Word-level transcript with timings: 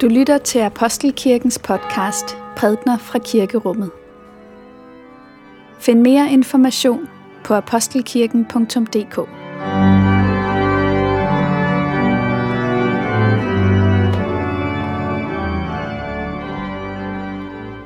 Du 0.00 0.08
lytter 0.08 0.38
til 0.38 0.58
Apostelkirkens 0.58 1.58
podcast 1.58 2.36
Prædner 2.56 2.98
fra 2.98 3.18
Kirkerummet. 3.18 3.90
Find 5.80 6.00
mere 6.00 6.32
information 6.32 7.08
på 7.44 7.54
apostelkirken.dk. 7.54 9.18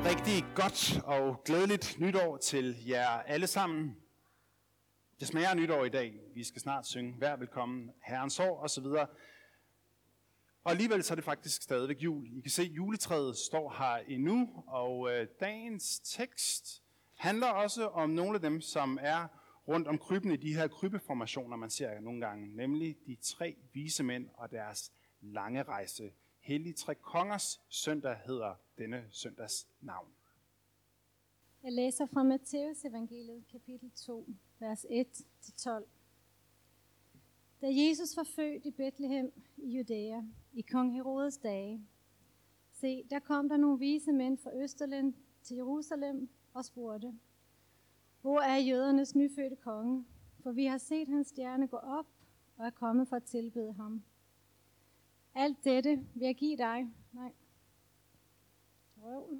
Rigtig 0.05 0.45
godt 0.55 1.01
og 1.03 1.41
glædeligt 1.45 1.95
nytår 1.99 2.37
til 2.37 2.75
jer 2.87 3.09
alle 3.27 3.47
sammen. 3.47 3.95
Det 5.19 5.27
smager 5.27 5.53
nytår 5.53 5.85
i 5.85 5.89
dag. 5.89 6.13
Vi 6.35 6.43
skal 6.43 6.61
snart 6.61 6.87
synge 6.87 7.13
Vær 7.19 7.35
velkommen, 7.35 7.89
Herrens 8.03 8.39
år 8.39 8.63
osv. 8.63 8.85
Og 10.69 10.73
alligevel 10.73 11.03
så 11.03 11.13
er 11.13 11.15
det 11.15 11.23
faktisk 11.25 11.61
stadigvæk 11.61 12.03
jul. 12.03 12.37
I 12.37 12.41
kan 12.41 12.51
se, 12.51 12.61
at 12.61 12.67
juletræet 12.67 13.37
står 13.37 13.75
her 13.77 13.95
endnu, 14.15 14.63
og 14.67 15.11
øh, 15.11 15.27
dagens 15.39 15.99
tekst 15.99 16.83
handler 17.15 17.47
også 17.47 17.87
om 17.87 18.09
nogle 18.09 18.35
af 18.35 18.41
dem, 18.41 18.61
som 18.61 18.97
er 19.01 19.27
rundt 19.67 19.87
om 19.87 19.97
krybben 19.97 20.31
i 20.31 20.35
de 20.35 20.53
her 20.55 20.67
krybbeformationer, 20.67 21.57
man 21.57 21.69
ser 21.69 21.99
nogle 21.99 22.21
gange, 22.25 22.55
nemlig 22.55 22.97
de 23.05 23.15
tre 23.15 23.55
vise 23.73 24.03
mænd 24.03 24.29
og 24.33 24.51
deres 24.51 24.91
lange 25.21 25.63
rejse. 25.63 26.11
Hellig 26.39 26.75
Tre 26.75 26.95
Kongers 26.95 27.61
søndag 27.69 28.17
hedder 28.25 28.55
denne 28.77 29.05
søndags 29.11 29.67
navn. 29.81 30.07
Jeg 31.63 31.71
læser 31.71 32.05
fra 32.05 32.23
Matteus 32.23 32.85
evangeliet 32.85 33.43
kapitel 33.51 33.91
2, 33.91 34.27
vers 34.59 34.85
1-12. 34.85 35.69
Da 37.61 37.67
Jesus 37.71 38.17
var 38.17 38.23
født 38.23 38.65
i 38.65 38.71
Bethlehem 38.71 39.31
i 39.57 39.77
Judæa 39.77 40.21
i 40.53 40.61
kong 40.61 40.93
Herodes 40.93 41.37
dage, 41.37 41.87
se, 42.71 43.03
der 43.09 43.19
kom 43.19 43.49
der 43.49 43.57
nogle 43.57 43.79
vise 43.79 44.11
mænd 44.11 44.37
fra 44.37 44.55
Østerland 44.55 45.13
til 45.43 45.55
Jerusalem 45.55 46.29
og 46.53 46.65
spurgte, 46.65 47.13
hvor 48.21 48.39
er 48.39 48.57
jødernes 48.57 49.15
nyfødte 49.15 49.55
konge? 49.55 50.05
For 50.43 50.51
vi 50.51 50.65
har 50.65 50.77
set 50.77 51.07
hans 51.07 51.27
stjerne 51.27 51.67
gå 51.67 51.77
op 51.77 52.05
og 52.57 52.65
er 52.65 52.69
kommet 52.69 53.07
for 53.07 53.15
at 53.15 53.23
tilbede 53.23 53.73
ham. 53.73 54.03
Alt 55.35 55.63
dette 55.63 55.95
vil 56.13 56.25
jeg 56.25 56.35
give 56.35 56.57
dig. 56.57 56.87
Nej. 57.13 57.31
Røv. 58.97 59.37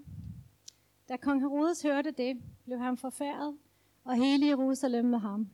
Da 1.09 1.17
kong 1.17 1.41
Herodes 1.41 1.81
hørte 1.81 2.11
det, 2.11 2.41
blev 2.66 2.79
han 2.79 2.97
forfærdet, 2.97 3.57
og 4.03 4.16
hele 4.16 4.47
Jerusalem 4.47 5.05
med 5.05 5.19
ham. 5.19 5.49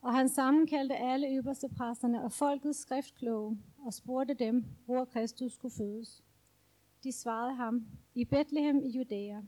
Og 0.00 0.14
han 0.14 0.28
sammenkaldte 0.28 0.96
alle 0.96 1.28
øverste 1.28 1.68
præsterne 1.68 2.22
og 2.24 2.32
folkets 2.32 2.78
skriftkloge 2.78 3.58
og 3.78 3.94
spurgte 3.94 4.34
dem, 4.34 4.64
hvor 4.86 5.04
Kristus 5.04 5.52
skulle 5.52 5.74
fødes. 5.74 6.22
De 7.04 7.12
svarede 7.12 7.54
ham, 7.54 7.86
i 8.14 8.24
Bethlehem 8.24 8.82
i 8.82 8.88
Judæa. 8.88 9.42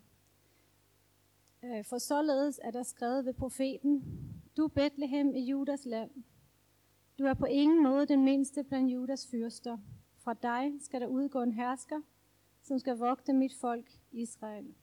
Øh, 1.64 1.84
For 1.84 1.98
således 1.98 2.60
er 2.62 2.70
der 2.70 2.82
skrevet 2.82 3.24
ved 3.24 3.32
profeten, 3.32 4.04
du 4.56 4.68
Bethlehem 4.68 5.34
i 5.34 5.40
Judas 5.40 5.84
land. 5.84 6.10
Du 7.18 7.24
er 7.24 7.34
på 7.34 7.44
ingen 7.44 7.82
måde 7.82 8.06
den 8.06 8.24
mindste 8.24 8.64
blandt 8.64 8.92
Judas 8.92 9.26
fyrster. 9.30 9.78
Fra 10.16 10.34
dig 10.34 10.72
skal 10.80 11.00
der 11.00 11.06
udgå 11.06 11.42
en 11.42 11.52
hersker, 11.52 12.00
som 12.62 12.78
skal 12.78 12.96
vogte 12.96 13.32
mit 13.32 13.54
folk 13.60 13.90
Israel. 14.12 14.74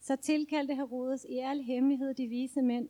Så 0.00 0.16
tilkaldte 0.16 0.74
Herodes 0.74 1.26
i 1.28 1.38
al 1.38 1.62
hemmelighed 1.62 2.14
de 2.14 2.26
vise 2.26 2.62
mænd, 2.62 2.88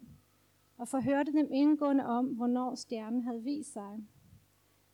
og 0.79 0.89
forhørte 0.89 1.33
dem 1.33 1.49
indgående 1.53 2.07
om, 2.07 2.27
hvornår 2.27 2.75
stjernen 2.75 3.23
havde 3.23 3.43
vist 3.43 3.73
sig. 3.73 4.05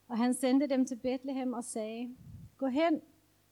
Og 0.08 0.18
han 0.18 0.34
sendte 0.34 0.66
dem 0.66 0.86
til 0.86 0.96
Bethlehem 0.96 1.52
og 1.52 1.64
sagde, 1.64 2.16
Gå 2.56 2.66
hen 2.66 3.00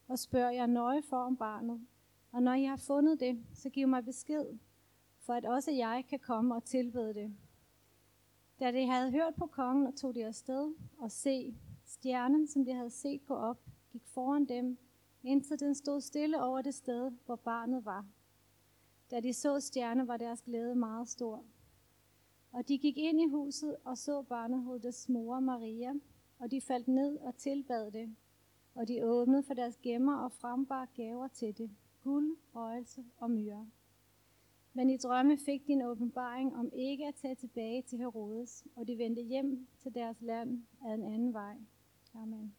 og 0.08 0.18
spørg 0.18 0.54
jer 0.54 0.66
nøje 0.66 1.02
for 1.02 1.16
om 1.16 1.36
barnet, 1.36 1.86
og 2.32 2.42
når 2.42 2.52
I 2.52 2.64
har 2.64 2.76
fundet 2.76 3.20
det, 3.20 3.44
så 3.54 3.70
giv 3.70 3.88
mig 3.88 4.04
besked, 4.04 4.44
for 5.18 5.32
at 5.32 5.46
også 5.46 5.70
jeg 5.70 6.04
kan 6.08 6.18
komme 6.18 6.54
og 6.54 6.64
tilbede 6.64 7.14
det. 7.14 7.34
Da 8.60 8.72
de 8.72 8.86
havde 8.86 9.10
hørt 9.10 9.34
på 9.34 9.46
kongen, 9.46 9.86
og 9.86 9.94
tog 9.94 10.14
de 10.14 10.26
afsted 10.26 10.74
og 10.98 11.10
se, 11.10 11.54
stjernen, 11.84 12.48
som 12.48 12.64
de 12.64 12.72
havde 12.72 12.90
set 12.90 13.26
gå 13.26 13.34
op, 13.34 13.60
gik 13.92 14.06
foran 14.06 14.44
dem, 14.44 14.78
indtil 15.22 15.60
den 15.60 15.74
stod 15.74 16.00
stille 16.00 16.42
over 16.42 16.62
det 16.62 16.74
sted, 16.74 17.10
hvor 17.26 17.36
barnet 17.36 17.84
var. 17.84 18.06
Da 19.10 19.20
de 19.20 19.32
så 19.32 19.60
stjerne, 19.60 20.08
var 20.08 20.16
deres 20.16 20.42
glæde 20.42 20.74
meget 20.74 21.08
stor. 21.08 21.44
Og 22.52 22.68
de 22.68 22.78
gik 22.78 22.98
ind 22.98 23.20
i 23.20 23.26
huset 23.26 23.76
og 23.84 23.98
så 23.98 24.22
barnet 24.22 24.62
hos 24.62 25.08
mor 25.08 25.40
Maria, 25.40 25.92
og 26.38 26.50
de 26.50 26.60
faldt 26.60 26.88
ned 26.88 27.16
og 27.16 27.36
tilbad 27.36 27.90
det. 27.90 28.16
Og 28.74 28.88
de 28.88 29.06
åbnede 29.06 29.42
for 29.42 29.54
deres 29.54 29.76
gemmer 29.82 30.16
og 30.16 30.32
frembar 30.32 30.88
gaver 30.94 31.28
til 31.28 31.58
det, 31.58 31.70
guld, 32.02 32.36
røgelse 32.54 33.04
og 33.16 33.30
myre. 33.30 33.66
Men 34.74 34.90
i 34.90 34.96
drømme 34.96 35.38
fik 35.38 35.66
de 35.66 35.72
en 35.72 35.82
åbenbaring 35.82 36.56
om 36.56 36.70
ikke 36.72 37.06
at 37.06 37.14
tage 37.14 37.34
tilbage 37.34 37.82
til 37.82 37.98
Herodes, 37.98 38.64
og 38.76 38.88
de 38.88 38.98
vendte 38.98 39.22
hjem 39.22 39.68
til 39.78 39.94
deres 39.94 40.20
land 40.20 40.62
ad 40.86 40.94
en 40.94 41.02
anden 41.02 41.32
vej. 41.32 41.56
Amen. 42.14 42.54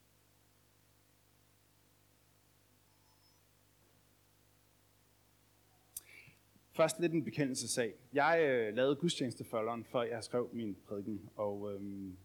Først 6.75 6.99
lidt 6.99 7.13
en 7.13 7.23
bekendelsesag. 7.23 7.93
Jeg 8.13 8.39
øh, 8.41 8.75
lavede 8.75 8.95
gudstjenestefolderen, 8.95 9.83
før 9.83 10.01
jeg 10.01 10.23
skrev 10.23 10.49
min 10.53 10.77
prædiken, 10.87 11.29
og 11.35 11.73
øhm, 11.73 12.17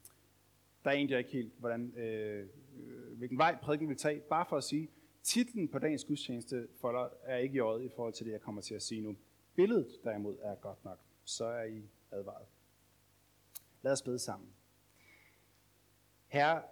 der 0.84 0.91
er 0.91 0.94
egentlig 0.94 1.19
ikke 1.19 1.31
helt, 1.31 1.53
hvordan, 1.59 1.92
øh, 1.97 2.47
øh 2.78 3.19
hvilken 3.19 3.38
vej 3.38 3.56
prædiken 3.62 3.88
vil 3.88 3.97
tage. 3.97 4.20
Bare 4.20 4.47
for 4.48 4.56
at 4.56 4.64
sige, 4.64 4.88
titlen 5.22 5.69
på 5.69 5.78
dagens 5.78 6.04
gudstjenestefolder 6.04 7.09
er 7.22 7.36
ikke 7.36 7.56
i 7.56 7.59
øjet 7.59 7.84
i 7.84 7.88
forhold 7.97 8.14
til 8.14 8.26
det, 8.26 8.32
jeg 8.32 8.41
kommer 8.41 8.60
til 8.60 8.75
at 8.75 8.82
sige 8.82 9.00
nu. 9.00 9.16
Billedet 9.54 10.00
derimod 10.04 10.36
er 10.42 10.54
godt 10.54 10.84
nok, 10.84 10.98
så 11.25 11.44
er 11.44 11.65
I 11.65 11.82
advaret. 12.10 12.47
Lad 13.82 13.92
os 13.92 14.03
bede 14.03 14.19
sammen. 14.19 14.48
Herre, 16.26 16.62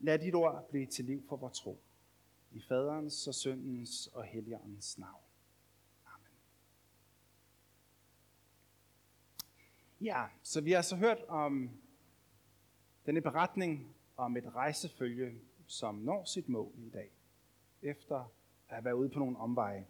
lad 0.00 0.18
dit 0.18 0.34
ord 0.34 0.68
blive 0.70 0.86
til 0.86 1.04
liv 1.04 1.24
for 1.28 1.36
vores 1.36 1.58
tro. 1.58 1.80
I 2.52 2.60
faderens 2.68 3.28
og 3.28 3.34
søndens 3.34 4.06
og 4.06 4.24
helligåndens 4.24 4.98
navn. 4.98 5.27
Ja, 10.00 10.26
så 10.42 10.60
vi 10.60 10.72
har 10.72 10.82
så 10.82 10.96
hørt 10.96 11.24
om 11.28 11.70
denne 13.06 13.20
beretning 13.20 13.96
om 14.16 14.36
et 14.36 14.54
rejsefølge, 14.54 15.40
som 15.66 15.94
når 15.94 16.24
sit 16.24 16.48
mål 16.48 16.72
i 16.76 16.90
dag, 16.90 17.10
efter 17.82 18.16
at 18.16 18.26
have 18.66 18.84
været 18.84 18.94
ude 18.94 19.08
på 19.08 19.18
nogle 19.18 19.38
omveje. 19.38 19.86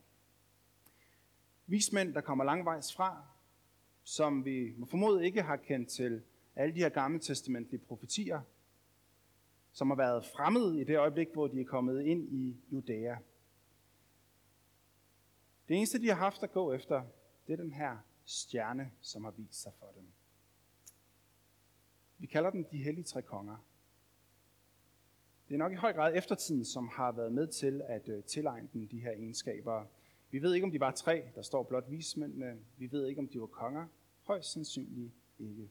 Vismænd, 1.66 2.14
der 2.14 2.20
kommer 2.20 2.44
langvejs 2.44 2.94
fra, 2.94 3.22
som 4.04 4.44
vi 4.44 4.74
må 4.76 4.86
formode 4.86 5.24
ikke 5.24 5.42
har 5.42 5.56
kendt 5.56 5.88
til 5.88 6.22
alle 6.56 6.74
de 6.74 6.80
her 6.80 6.88
gamle 6.88 7.18
testamentlige 7.18 7.80
profetier, 7.80 8.40
som 9.72 9.90
har 9.90 9.96
været 9.96 10.26
fremmede 10.26 10.80
i 10.80 10.84
det 10.84 10.98
øjeblik, 10.98 11.28
hvor 11.32 11.46
de 11.46 11.60
er 11.60 11.64
kommet 11.64 12.02
ind 12.02 12.28
i 12.32 12.56
Judæa. 12.72 13.16
Det 15.68 15.76
eneste, 15.76 16.00
de 16.00 16.08
har 16.08 16.14
haft 16.14 16.42
at 16.42 16.52
gå 16.52 16.72
efter, 16.72 17.02
det 17.46 17.52
er 17.52 17.56
den 17.56 17.72
her 17.72 17.96
stjerne, 18.28 18.92
som 19.00 19.24
har 19.24 19.30
vist 19.30 19.62
sig 19.62 19.72
for 19.78 19.92
dem. 19.96 20.06
Vi 22.18 22.26
kalder 22.26 22.50
dem 22.50 22.64
de 22.64 22.82
hellige 22.82 23.04
tre 23.04 23.22
konger. 23.22 23.56
Det 25.48 25.54
er 25.54 25.58
nok 25.58 25.72
i 25.72 25.74
høj 25.74 25.92
grad 25.92 26.16
eftertiden, 26.16 26.64
som 26.64 26.88
har 26.88 27.12
været 27.12 27.32
med 27.32 27.46
til 27.46 27.82
at 27.84 28.08
øh, 28.08 28.24
tilegne 28.24 28.68
dem 28.72 28.88
de 28.88 29.00
her 29.00 29.10
egenskaber. 29.10 29.86
Vi 30.30 30.42
ved 30.42 30.54
ikke, 30.54 30.64
om 30.64 30.70
de 30.70 30.80
var 30.80 30.90
tre, 30.90 31.30
der 31.34 31.42
står 31.42 31.62
blot 31.62 31.90
vismændene. 31.90 32.58
Vi 32.76 32.92
ved 32.92 33.06
ikke, 33.06 33.18
om 33.18 33.28
de 33.28 33.40
var 33.40 33.46
konger. 33.46 33.86
Højst 34.22 34.52
sandsynligt 34.52 35.12
ikke. 35.38 35.70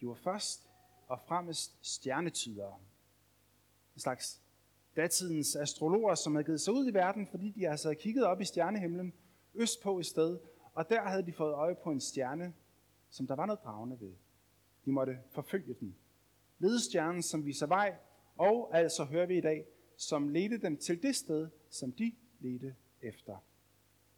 De 0.00 0.06
var 0.06 0.14
først 0.14 0.68
og 1.06 1.20
fremmest 1.26 1.86
stjernetydere. 1.86 2.78
En 3.94 4.00
slags 4.00 4.42
datidens 4.96 5.56
astrologer, 5.56 6.14
som 6.14 6.34
havde 6.34 6.44
givet 6.44 6.60
sig 6.60 6.74
ud 6.74 6.88
i 6.88 6.94
verden, 6.94 7.26
fordi 7.26 7.50
de 7.50 7.68
altså 7.68 7.88
havde 7.88 8.00
kigget 8.00 8.24
op 8.24 8.40
i 8.40 8.44
stjernehimlen, 8.44 9.12
østpå 9.54 9.98
i 9.98 10.00
et 10.00 10.06
sted, 10.06 10.38
og 10.74 10.88
der 10.88 11.02
havde 11.02 11.26
de 11.26 11.32
fået 11.32 11.52
øje 11.52 11.74
på 11.74 11.90
en 11.90 12.00
stjerne, 12.00 12.54
som 13.10 13.26
der 13.26 13.34
var 13.34 13.46
noget 13.46 13.62
dragende 13.64 14.00
ved. 14.00 14.12
De 14.84 14.92
måtte 14.92 15.18
forfølge 15.30 15.74
den. 15.80 15.96
Ledestjernen, 16.58 17.22
som 17.22 17.46
viser 17.46 17.66
vej, 17.66 17.96
og 18.36 18.70
altså 18.72 19.04
hører 19.04 19.26
vi 19.26 19.38
i 19.38 19.40
dag, 19.40 19.66
som 19.96 20.28
ledte 20.28 20.58
dem 20.58 20.76
til 20.76 21.02
det 21.02 21.16
sted, 21.16 21.48
som 21.70 21.92
de 21.92 22.14
ledte 22.40 22.74
efter. 23.02 23.36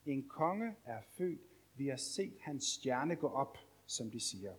En 0.07 0.29
konge 0.29 0.77
er 0.85 1.01
født, 1.19 1.41
vi 1.75 1.87
har 1.87 1.97
set 1.97 2.37
hans 2.41 2.65
stjerne 2.65 3.17
gå 3.17 3.29
op, 3.29 3.59
som 3.87 4.11
de 4.11 4.21
siger. 4.21 4.55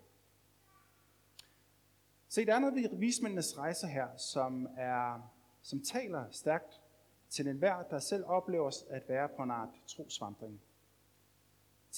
Se, 2.28 2.46
der 2.46 2.56
er 2.56 2.60
noget 2.60 2.76
ved 2.76 2.98
vismændenes 2.98 3.58
rejse 3.58 3.88
her, 3.88 4.18
som, 4.18 4.68
er, 4.78 5.32
som 5.62 5.84
taler 5.84 6.32
stærkt 6.32 6.82
til 7.30 7.48
enhver, 7.48 7.84
der 7.84 8.00
selv 8.00 8.26
oplever 8.26 8.72
at 8.90 9.10
være 9.10 9.30
på 9.30 9.44
en 9.44 9.52
art 9.52 9.82
trosvandring 9.88 10.62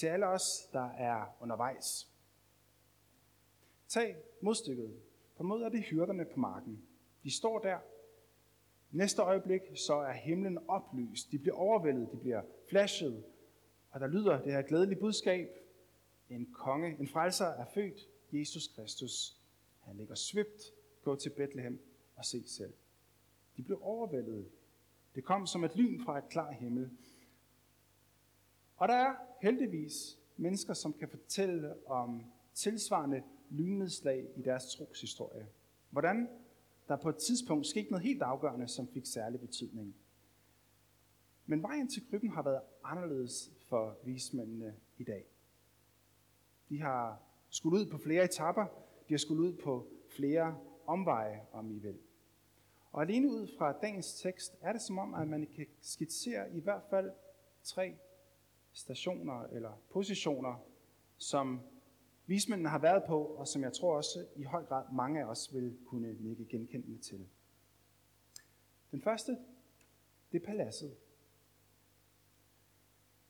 til 0.00 0.06
alle 0.06 0.26
os, 0.26 0.68
der 0.72 0.90
er 0.90 1.36
undervejs. 1.40 2.10
Tag 3.88 4.16
modstykket. 4.40 5.00
På 5.36 5.42
mod 5.42 5.62
er 5.62 5.68
det 5.68 5.82
hyrderne 5.82 6.24
på 6.24 6.40
marken. 6.40 6.82
De 7.24 7.30
står 7.30 7.58
der, 7.58 7.78
Næste 8.90 9.22
øjeblik, 9.22 9.60
så 9.74 9.94
er 9.94 10.12
himlen 10.12 10.58
oplyst. 10.68 11.32
De 11.32 11.38
bliver 11.38 11.56
overvældet, 11.56 12.12
de 12.12 12.16
bliver 12.16 12.42
flashet, 12.68 13.24
og 13.90 14.00
der 14.00 14.06
lyder 14.06 14.42
det 14.42 14.52
her 14.52 14.62
glædelige 14.62 15.00
budskab. 15.00 15.48
En 16.30 16.52
konge, 16.52 16.96
en 17.00 17.08
frelser 17.08 17.46
er 17.46 17.66
født, 17.74 18.08
Jesus 18.32 18.66
Kristus. 18.66 19.36
Han 19.80 19.96
ligger 19.96 20.14
svøbt, 20.14 20.62
gå 21.02 21.16
til 21.16 21.30
Bethlehem 21.30 21.80
og 22.16 22.24
se 22.24 22.48
selv. 22.48 22.72
De 23.56 23.62
blev 23.62 23.78
overvældet. 23.82 24.50
Det 25.14 25.24
kom 25.24 25.46
som 25.46 25.64
et 25.64 25.76
lyn 25.76 26.04
fra 26.04 26.18
et 26.18 26.28
klar 26.28 26.52
himmel. 26.52 26.90
Og 28.80 28.88
der 28.88 28.94
er 28.94 29.14
heldigvis 29.42 30.18
mennesker, 30.36 30.74
som 30.74 30.92
kan 30.92 31.08
fortælle 31.08 31.86
om 31.86 32.24
tilsvarende 32.54 33.22
lynnedslag 33.50 34.28
i 34.36 34.42
deres 34.42 34.74
troshistorie. 34.74 35.48
Hvordan 35.90 36.28
der 36.88 36.96
på 36.96 37.08
et 37.08 37.16
tidspunkt 37.16 37.66
skete 37.66 37.90
noget 37.90 38.06
helt 38.06 38.22
afgørende, 38.22 38.68
som 38.68 38.88
fik 38.88 39.06
særlig 39.06 39.40
betydning. 39.40 39.94
Men 41.46 41.62
vejen 41.62 41.88
til 41.88 42.10
krybben 42.10 42.30
har 42.30 42.42
været 42.42 42.60
anderledes 42.84 43.52
for 43.68 43.98
vismændene 44.04 44.74
i 44.98 45.04
dag. 45.04 45.24
De 46.68 46.80
har 46.80 47.22
skulle 47.48 47.80
ud 47.80 47.86
på 47.86 47.98
flere 47.98 48.24
etapper, 48.24 48.66
de 49.08 49.14
har 49.14 49.18
skulle 49.18 49.42
ud 49.42 49.52
på 49.52 49.86
flere 50.08 50.58
omveje, 50.86 51.46
om 51.52 51.70
I 51.70 51.78
vil. 51.78 51.98
Og 52.92 53.02
alene 53.02 53.28
ud 53.28 53.48
fra 53.58 53.72
dagens 53.72 54.20
tekst 54.20 54.58
er 54.60 54.72
det 54.72 54.82
som 54.82 54.98
om, 54.98 55.14
at 55.14 55.28
man 55.28 55.46
kan 55.56 55.66
skitsere 55.80 56.52
i 56.52 56.60
hvert 56.60 56.82
fald 56.90 57.10
tre 57.62 57.96
stationer 58.72 59.42
eller 59.42 59.72
positioner, 59.90 60.64
som 61.16 61.60
vismændene 62.26 62.68
har 62.68 62.78
været 62.78 63.02
på, 63.06 63.24
og 63.24 63.48
som 63.48 63.62
jeg 63.62 63.72
tror 63.72 63.96
også 63.96 64.26
i 64.36 64.42
høj 64.42 64.64
grad 64.64 64.84
mange 64.92 65.20
af 65.20 65.24
os 65.24 65.54
vil 65.54 65.78
kunne 65.86 66.12
nikke 66.20 66.44
genkendende 66.44 66.98
til. 66.98 67.28
Den 68.90 69.02
første, 69.02 69.38
det 70.32 70.42
er 70.42 70.46
paladset. 70.46 70.96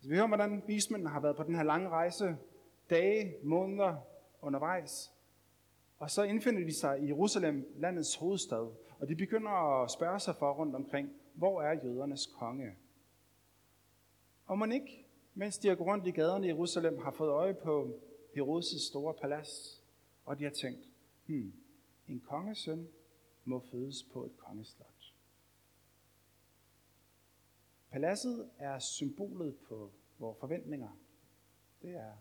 Så 0.00 0.08
vi 0.08 0.14
hører, 0.14 0.26
hvordan 0.26 0.62
vismændene 0.66 1.10
har 1.10 1.20
været 1.20 1.36
på 1.36 1.42
den 1.42 1.54
her 1.54 1.62
lange 1.62 1.88
rejse, 1.88 2.36
dage, 2.90 3.34
måneder 3.44 3.96
undervejs, 4.42 5.12
og 5.98 6.10
så 6.10 6.22
indfinder 6.22 6.64
de 6.64 6.74
sig 6.74 7.00
i 7.02 7.06
Jerusalem, 7.06 7.74
landets 7.76 8.14
hovedstad, 8.14 8.72
og 8.98 9.08
de 9.08 9.16
begynder 9.16 9.82
at 9.82 9.90
spørge 9.90 10.20
sig 10.20 10.36
for 10.36 10.52
rundt 10.52 10.74
omkring, 10.74 11.12
hvor 11.34 11.62
er 11.62 11.72
jødernes 11.84 12.26
konge? 12.26 12.76
Og 14.46 14.58
man 14.58 14.72
ikke, 14.72 15.06
mens 15.34 15.58
de 15.58 15.68
har 15.68 15.74
gået 15.74 15.86
rundt 15.86 16.06
i 16.06 16.10
gaderne 16.10 16.46
i 16.46 16.48
Jerusalem, 16.48 16.98
har 16.98 17.10
fået 17.10 17.30
øje 17.30 17.54
på 17.54 18.00
Herodes' 18.36 18.88
store 18.88 19.14
palads, 19.14 19.82
og 20.24 20.38
de 20.38 20.44
har 20.44 20.50
tænkt, 20.50 20.88
hmm, 21.26 21.52
en 22.08 22.20
kongesøn 22.20 22.88
må 23.44 23.60
fødes 23.70 24.02
på 24.02 24.24
et 24.24 24.36
kongeslot. 24.36 25.14
Paladset 27.90 28.50
er 28.58 28.78
symbolet 28.78 29.56
på 29.56 29.90
vores 30.18 30.38
forventninger. 30.38 30.98
Det 31.82 31.90
er 31.90 32.12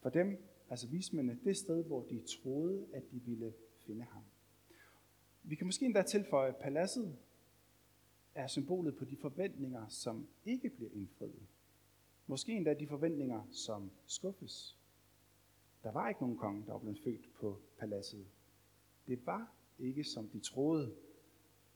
for 0.00 0.10
dem, 0.10 0.44
altså 0.70 0.88
vismændene, 0.88 1.40
det 1.44 1.56
sted, 1.56 1.84
hvor 1.84 2.02
de 2.02 2.22
troede, 2.42 2.86
at 2.92 3.02
de 3.10 3.20
ville 3.20 3.54
finde 3.86 4.04
ham. 4.04 4.22
Vi 5.42 5.54
kan 5.54 5.66
måske 5.66 5.84
endda 5.84 6.02
tilføje, 6.02 6.48
at 6.48 6.56
paladset 6.56 7.16
er 8.34 8.46
symbolet 8.46 8.96
på 8.96 9.04
de 9.04 9.16
forventninger, 9.16 9.88
som 9.88 10.28
ikke 10.44 10.70
bliver 10.70 10.90
indfriet. 10.94 11.46
Måske 12.30 12.52
endda 12.52 12.74
de 12.74 12.86
forventninger, 12.86 13.42
som 13.52 13.90
skuffes. 14.06 14.78
Der 15.82 15.92
var 15.92 16.08
ikke 16.08 16.20
nogen 16.20 16.36
konge, 16.36 16.66
der 16.66 16.72
var 16.72 16.78
blevet 16.78 17.00
født 17.04 17.34
på 17.34 17.60
paladset. 17.78 18.26
Det 19.06 19.26
var 19.26 19.52
ikke, 19.78 20.04
som 20.04 20.28
de 20.28 20.40
troede. 20.40 20.94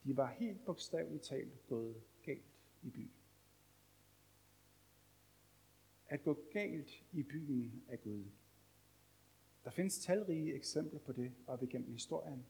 De 0.05 0.17
var 0.17 0.31
helt 0.31 0.65
bogstaveligt 0.65 1.23
talt 1.23 1.67
gået 1.67 2.03
galt 2.23 2.61
i 2.83 2.91
byen. 2.91 3.12
At 6.09 6.23
gå 6.23 6.39
galt 6.53 7.05
i 7.12 7.23
byen 7.23 7.85
er 7.89 7.97
Gud. 7.97 8.25
Der 9.65 9.71
findes 9.71 9.99
talrige 9.99 10.55
eksempler 10.55 11.01
på 11.01 11.12
det 11.12 11.33
op 11.47 11.62
igennem 11.62 11.93
historien. 11.93 12.47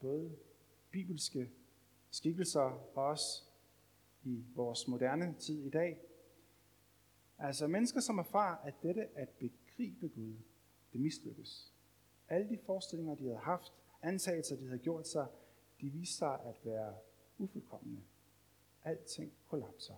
Både 0.00 0.36
bibelske 0.90 1.50
skikkelser 2.10 2.60
og 2.60 2.94
også 2.94 3.42
i 4.24 4.44
vores 4.54 4.88
moderne 4.88 5.34
tid 5.38 5.66
i 5.66 5.70
dag. 5.70 6.00
Altså 7.38 7.66
mennesker, 7.66 8.00
som 8.00 8.18
erfarer, 8.18 8.56
at 8.56 8.74
dette 8.82 9.08
at 9.14 9.28
begribe 9.28 10.08
Gud, 10.08 10.34
det 10.92 11.00
mislykkes. 11.00 11.72
Alle 12.28 12.48
de 12.48 12.58
forestillinger, 12.66 13.14
de 13.14 13.22
havde 13.22 13.38
haft, 13.38 13.72
antagelser, 14.02 14.56
de 14.56 14.66
havde 14.66 14.78
gjort 14.78 15.08
sig, 15.08 15.26
de 15.80 15.90
viste 15.90 16.16
sig 16.16 16.40
at 16.44 16.60
være 16.64 16.94
ufuldkommende. 17.38 18.02
Alting 18.84 19.32
kollapser. 19.48 19.94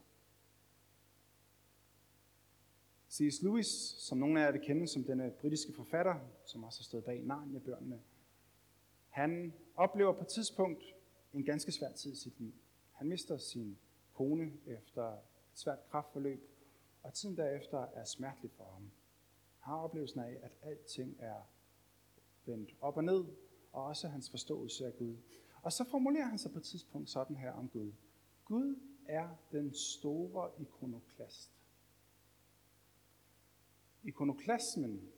C.S. 3.10 3.42
Lewis, 3.42 3.66
som 3.98 4.18
nogle 4.18 4.40
af 4.40 4.44
jer 4.44 4.52
vil 4.52 4.60
kende 4.60 4.88
som 4.88 5.04
denne 5.04 5.30
britiske 5.30 5.72
forfatter, 5.72 6.14
som 6.44 6.64
også 6.64 6.80
har 6.80 6.84
stået 6.84 7.04
bag 7.04 7.22
Narnia-børnene, 7.22 8.00
han 9.08 9.52
oplever 9.74 10.12
på 10.12 10.20
et 10.20 10.28
tidspunkt 10.28 10.84
en 11.32 11.44
ganske 11.44 11.72
svær 11.72 11.92
tid 11.92 12.12
i 12.12 12.16
sit 12.16 12.40
liv. 12.40 12.52
Han 12.92 13.08
mister 13.08 13.36
sin 13.36 13.78
kone 14.14 14.52
efter 14.66 15.12
et 15.12 15.20
svært 15.54 15.78
kraftforløb, 15.90 16.50
og 17.08 17.14
tiden 17.14 17.36
derefter 17.36 17.78
er 17.78 18.04
smertelig 18.04 18.50
for 18.50 18.64
ham. 18.64 18.82
Han 19.58 19.72
har 19.74 19.76
oplevelsen 19.76 20.20
af, 20.20 20.38
at 20.42 20.52
alting 20.62 21.16
er 21.18 21.40
vendt 22.44 22.76
op 22.80 22.96
og 22.96 23.04
ned, 23.04 23.24
og 23.72 23.84
også 23.84 24.08
hans 24.08 24.30
forståelse 24.30 24.86
af 24.86 24.96
Gud. 24.96 25.16
Og 25.62 25.72
så 25.72 25.84
formulerer 25.84 26.24
han 26.26 26.38
sig 26.38 26.52
på 26.52 26.58
et 26.58 26.64
tidspunkt 26.64 27.10
sådan 27.10 27.36
her 27.36 27.52
om 27.52 27.68
Gud. 27.68 27.92
Gud 28.44 28.78
er 29.06 29.28
den 29.52 29.74
store 29.74 30.50
ikonoklast. 30.58 31.50
Ikonoklasmen, 34.02 35.08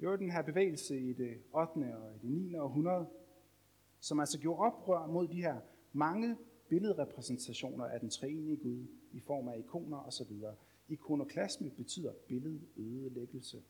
det 0.00 0.08
var 0.08 0.16
den 0.16 0.30
her 0.30 0.42
bevægelse 0.42 1.00
i 1.00 1.12
det 1.12 1.42
8. 1.52 1.96
og 1.96 2.14
i 2.14 2.18
det 2.18 2.30
9. 2.30 2.56
århundrede, 2.56 3.08
som 4.00 4.20
altså 4.20 4.38
gjorde 4.38 4.60
oprør 4.60 5.06
mod 5.06 5.28
de 5.28 5.42
her 5.42 5.60
mange 5.92 6.36
billedrepræsentationer 6.68 7.84
af 7.84 8.00
den 8.00 8.10
treenige 8.10 8.56
Gud 8.56 8.86
i 9.12 9.20
form 9.20 9.48
af 9.48 9.58
ikoner 9.58 9.98
osv. 9.98 10.32
Ikonoklasme 10.88 11.70
betyder 11.70 12.12
billedødelæggelse. 12.28 13.62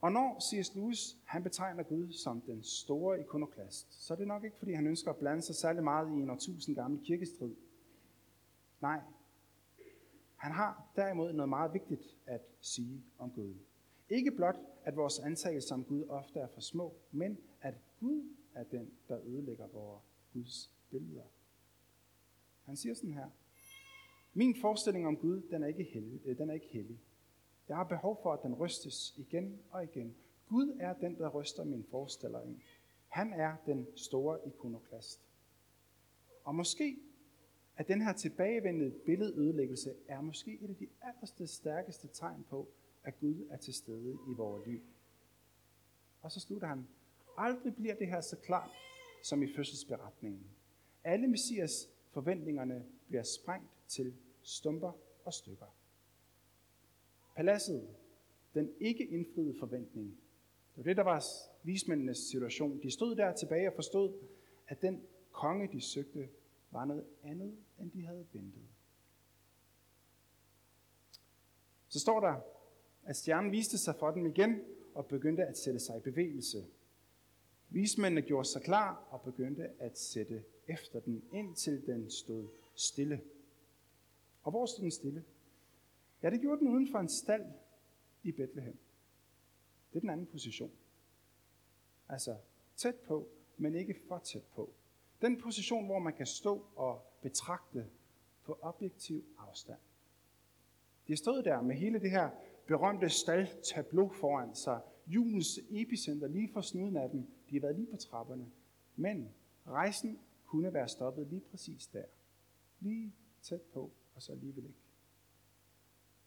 Og 0.00 0.12
når 0.12 0.40
C.S. 0.40 0.74
Lewis 0.74 1.16
han 1.24 1.42
betegner 1.42 1.82
Gud 1.82 2.12
som 2.12 2.40
den 2.40 2.62
store 2.62 3.20
ikonoklast, 3.20 4.06
så 4.06 4.14
er 4.14 4.18
det 4.18 4.26
nok 4.26 4.44
ikke, 4.44 4.56
fordi 4.56 4.72
han 4.72 4.86
ønsker 4.86 5.10
at 5.10 5.16
blande 5.16 5.42
sig 5.42 5.54
særlig 5.54 5.84
meget 5.84 6.10
i 6.10 6.12
en 6.12 6.30
årtusind 6.30 6.76
gammel 6.76 7.04
kirkestrid. 7.04 7.54
Nej, 8.80 9.00
han 10.36 10.52
har 10.52 10.90
derimod 10.96 11.32
noget 11.32 11.48
meget 11.48 11.72
vigtigt 11.74 12.16
at 12.26 12.40
sige 12.60 13.04
om 13.18 13.30
Gud. 13.30 13.54
Ikke 14.08 14.30
blot, 14.30 14.56
at 14.84 14.96
vores 14.96 15.18
antagelser 15.18 15.74
om 15.74 15.84
Gud 15.84 16.04
ofte 16.08 16.40
er 16.40 16.48
for 16.54 16.60
små, 16.60 16.94
men 17.12 17.38
at 17.60 17.74
Gud 18.00 18.34
er 18.54 18.64
den, 18.64 18.90
der 19.08 19.20
ødelægger 19.24 19.66
vores 19.66 20.02
Guds 20.32 20.72
billeder. 20.90 21.24
Han 22.64 22.76
siger 22.76 22.94
sådan 22.94 23.12
her. 23.12 23.30
Min 24.38 24.56
forestilling 24.60 25.06
om 25.06 25.16
Gud, 25.16 25.42
den 25.50 25.62
er 25.62 25.66
ikke 25.66 25.84
hellig. 25.84 26.20
Øh, 26.24 26.38
den 26.38 26.50
er 26.50 26.54
ikke 26.54 26.66
hellig. 26.66 26.98
Jeg 27.68 27.76
har 27.76 27.84
behov 27.84 28.20
for, 28.22 28.32
at 28.32 28.42
den 28.42 28.54
rystes 28.54 29.14
igen 29.16 29.58
og 29.70 29.84
igen. 29.84 30.14
Gud 30.48 30.76
er 30.80 30.94
den, 30.94 31.18
der 31.18 31.28
ryster 31.28 31.64
min 31.64 31.84
forestilling. 31.90 32.62
Han 33.08 33.32
er 33.32 33.56
den 33.66 33.86
store 33.96 34.38
ikonoklast. 34.46 35.20
Og 36.44 36.54
måske 36.54 36.98
at 37.76 37.88
den 37.88 38.02
her 38.02 38.12
tilbagevendende 38.12 38.90
billedødelæggelse 38.90 39.94
er 40.08 40.20
måske 40.20 40.58
et 40.60 40.70
af 40.70 40.76
de 40.76 40.88
allerste 41.02 41.46
stærkeste 41.46 42.08
tegn 42.12 42.44
på, 42.50 42.68
at 43.04 43.20
Gud 43.20 43.46
er 43.50 43.56
til 43.56 43.74
stede 43.74 44.18
i 44.30 44.34
vores 44.36 44.66
liv. 44.66 44.80
Og 46.22 46.32
så 46.32 46.40
slutter 46.40 46.68
han, 46.68 46.86
aldrig 47.36 47.74
bliver 47.74 47.94
det 47.94 48.06
her 48.06 48.20
så 48.20 48.36
klart 48.36 48.70
som 49.22 49.42
i 49.42 49.54
fødselsberetningen. 49.56 50.46
Alle 51.04 51.28
Messias 51.28 51.88
forventningerne 52.10 52.84
bliver 53.08 53.22
sprængt 53.22 53.70
til 53.88 54.14
stumper 54.42 54.92
og 55.24 55.34
stykker. 55.34 55.76
Paladset, 57.36 57.88
den 58.54 58.72
ikke 58.80 59.06
indfriede 59.06 59.58
forventning, 59.58 60.18
det 60.78 60.84
var 60.84 60.90
det, 60.90 60.96
der 60.96 61.02
var 61.02 61.24
vismændenes 61.62 62.18
situation. 62.18 62.82
De 62.82 62.90
stod 62.90 63.16
der 63.16 63.32
tilbage 63.32 63.68
og 63.68 63.74
forstod, 63.74 64.12
at 64.68 64.82
den 64.82 65.02
konge, 65.32 65.68
de 65.72 65.80
søgte, 65.80 66.28
var 66.70 66.84
noget 66.84 67.04
andet, 67.22 67.56
end 67.80 67.90
de 67.90 68.06
havde 68.06 68.26
ventet. 68.32 68.68
Så 71.88 72.00
står 72.00 72.20
der, 72.20 72.40
at 73.04 73.16
stjernen 73.16 73.52
viste 73.52 73.78
sig 73.78 73.94
for 73.98 74.10
dem 74.10 74.26
igen 74.26 74.60
og 74.94 75.06
begyndte 75.06 75.44
at 75.44 75.58
sætte 75.58 75.80
sig 75.80 75.96
i 75.96 76.00
bevægelse. 76.00 76.66
Vismændene 77.68 78.22
gjorde 78.22 78.48
sig 78.48 78.62
klar 78.62 79.08
og 79.10 79.22
begyndte 79.22 79.68
at 79.78 79.98
sætte 79.98 80.44
efter 80.68 81.00
den, 81.00 81.22
indtil 81.32 81.86
den 81.86 82.10
stod 82.10 82.48
stille. 82.74 83.20
Og 84.48 84.52
hvor 84.52 84.66
stod 84.66 84.82
den 84.82 84.90
stille? 84.90 85.24
Ja, 86.22 86.30
det 86.30 86.40
gjorde 86.40 86.60
den 86.60 86.68
uden 86.68 86.88
for 86.92 86.98
en 86.98 87.08
stald 87.08 87.44
i 88.22 88.32
Bethlehem. 88.32 88.78
Det 89.90 89.96
er 89.96 90.00
den 90.00 90.10
anden 90.10 90.26
position. 90.26 90.72
Altså 92.08 92.36
tæt 92.76 92.94
på, 92.94 93.28
men 93.56 93.74
ikke 93.74 93.94
for 94.08 94.18
tæt 94.18 94.42
på. 94.54 94.72
Den 95.22 95.40
position, 95.40 95.86
hvor 95.86 95.98
man 95.98 96.12
kan 96.12 96.26
stå 96.26 96.66
og 96.76 97.02
betragte 97.22 97.86
på 98.44 98.58
objektiv 98.62 99.24
afstand. 99.38 99.78
De 101.06 101.12
har 101.12 101.16
stået 101.16 101.44
der 101.44 101.62
med 101.62 101.76
hele 101.76 102.00
det 102.00 102.10
her 102.10 102.30
berømte 102.66 103.08
staldtableau 103.08 104.08
foran 104.08 104.54
sig. 104.54 104.80
Julens 105.06 105.60
epicenter 105.70 106.28
lige 106.28 106.52
for 106.52 106.60
snuden 106.60 106.96
af 106.96 107.10
dem. 107.10 107.26
De 107.50 107.54
har 107.54 107.60
været 107.60 107.76
lige 107.76 107.90
på 107.90 107.96
trapperne. 107.96 108.50
Men 108.96 109.28
rejsen 109.66 110.18
kunne 110.46 110.74
være 110.74 110.88
stoppet 110.88 111.26
lige 111.26 111.42
præcis 111.50 111.86
der. 111.86 112.04
Lige 112.80 113.14
tæt 113.42 113.62
på, 113.62 113.90
og 114.18 114.22
så 114.22 114.32
alligevel 114.32 114.64
ikke. 114.64 114.78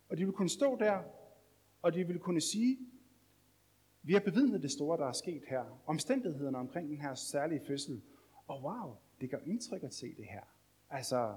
Og 0.10 0.18
de 0.18 0.26
vil 0.26 0.34
kunne 0.34 0.50
stå 0.50 0.78
der, 0.80 1.04
og 1.82 1.94
de 1.94 2.08
vil 2.08 2.20
kunne 2.20 2.42
sige, 2.42 2.78
vi 4.04 4.14
har 4.14 4.20
bevidnet 4.20 4.62
det 4.62 4.72
store, 4.72 4.98
der 4.98 5.06
er 5.06 5.12
sket 5.12 5.44
her. 5.48 5.82
Omstændighederne 5.86 6.58
omkring 6.58 6.90
den 6.90 6.98
her 6.98 7.16
særlige 7.16 7.62
fødsel. 7.68 8.02
Og 8.48 8.64
wow, 8.64 8.96
det 9.22 9.30
gør 9.30 9.38
indtryk 9.46 9.84
at 9.84 9.94
se 9.94 10.16
det 10.16 10.26
her. 10.26 10.44
Altså, 10.90 11.36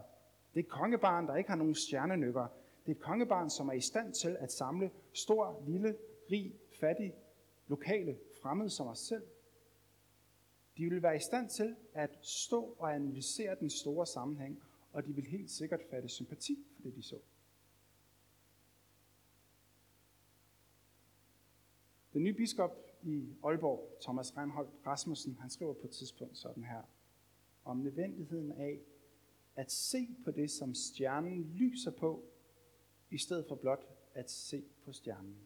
det 0.54 0.60
er 0.60 0.64
et 0.64 0.70
kongebarn, 0.70 1.26
der 1.26 1.36
ikke 1.36 1.50
har 1.50 1.56
nogen 1.56 1.74
stjernenykker. 1.74 2.46
Det 2.86 2.92
er 2.92 2.96
et 2.96 3.02
kongebarn, 3.02 3.50
som 3.50 3.68
er 3.68 3.72
i 3.72 3.80
stand 3.80 4.12
til 4.12 4.36
at 4.40 4.52
samle 4.52 4.90
stor, 5.12 5.62
lille, 5.66 5.96
rig, 6.30 6.54
fattig, 6.80 7.14
lokale, 7.66 8.18
fremmede 8.42 8.70
som 8.70 8.86
os 8.86 8.98
selv. 8.98 9.22
De 10.76 10.84
vil 10.84 11.02
være 11.02 11.16
i 11.16 11.20
stand 11.20 11.48
til 11.48 11.76
at 11.94 12.18
stå 12.22 12.76
og 12.78 12.94
analysere 12.94 13.56
den 13.60 13.70
store 13.70 14.06
sammenhæng, 14.06 14.62
og 14.94 15.06
de 15.06 15.14
vil 15.14 15.24
helt 15.24 15.50
sikkert 15.50 15.80
fatte 15.90 16.08
sympati 16.08 16.66
for 16.74 16.82
det, 16.82 16.94
de 16.94 17.02
så. 17.02 17.18
Den 22.12 22.22
nye 22.22 22.32
biskop 22.32 22.76
i 23.02 23.34
Aalborg, 23.44 23.98
Thomas 24.02 24.36
Reinholdt 24.36 24.70
Rasmussen, 24.86 25.36
han 25.40 25.50
skriver 25.50 25.74
på 25.74 25.86
et 25.86 25.90
tidspunkt 25.90 26.38
sådan 26.38 26.64
her, 26.64 26.82
om 27.64 27.76
nødvendigheden 27.76 28.52
af 28.52 28.80
at 29.56 29.72
se 29.72 30.08
på 30.24 30.30
det, 30.30 30.50
som 30.50 30.74
stjernen 30.74 31.42
lyser 31.54 31.90
på, 31.90 32.24
i 33.10 33.18
stedet 33.18 33.46
for 33.48 33.54
blot 33.54 33.86
at 34.14 34.30
se 34.30 34.64
på 34.84 34.92
stjernen. 34.92 35.36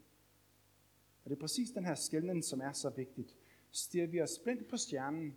Og 1.25 1.31
det 1.31 1.37
er 1.37 1.41
præcis 1.41 1.71
den 1.71 1.85
her 1.85 1.95
skældning, 1.95 2.45
som 2.45 2.61
er 2.61 2.73
så 2.73 2.91
vigtigt. 2.91 3.37
Stiger 3.71 4.07
vi 4.07 4.23
os 4.23 4.39
blindt 4.39 4.69
på 4.69 4.77
stjernen, 4.77 5.37